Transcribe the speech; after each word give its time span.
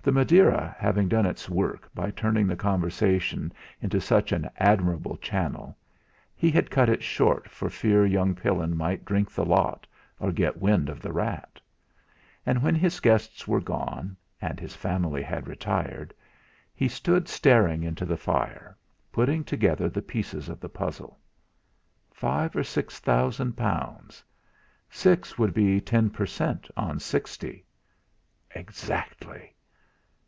The 0.00 0.12
Madeira 0.12 0.76
having 0.78 1.08
done 1.08 1.26
its 1.26 1.48
work 1.50 1.92
by 1.92 2.12
turning 2.12 2.46
the 2.46 2.54
conversation 2.54 3.52
into 3.82 4.00
such 4.00 4.30
an 4.30 4.48
admirable 4.56 5.16
channel, 5.16 5.76
he 6.36 6.48
had 6.48 6.70
cut 6.70 6.88
it 6.88 7.02
short 7.02 7.50
for 7.50 7.68
fear 7.68 8.06
young 8.06 8.32
Pillin 8.36 8.76
might 8.76 9.04
drink 9.04 9.32
the 9.32 9.44
lot 9.44 9.84
or 10.20 10.30
get 10.30 10.60
wind 10.62 10.88
of 10.88 11.00
the 11.02 11.12
rat. 11.12 11.60
And 12.46 12.62
when 12.62 12.76
his 12.76 13.00
guests 13.00 13.48
were 13.48 13.60
gone, 13.60 14.16
and 14.40 14.60
his 14.60 14.76
family 14.76 15.22
had 15.24 15.48
retired, 15.48 16.14
he 16.72 16.86
stood 16.86 17.26
staring 17.26 17.82
into 17.82 18.04
the 18.04 18.16
fire, 18.16 18.78
putting 19.10 19.42
together 19.42 19.88
the 19.88 20.02
pieces 20.02 20.48
of 20.48 20.60
the 20.60 20.68
puzzle. 20.68 21.18
Five 22.12 22.54
or 22.54 22.62
six 22.62 23.00
thousand 23.00 23.54
pounds 23.54 24.22
six 24.88 25.36
would 25.36 25.52
be 25.52 25.80
ten 25.80 26.10
per 26.10 26.26
cent. 26.26 26.70
on 26.76 27.00
sixty! 27.00 27.66
Exactly! 28.54 29.50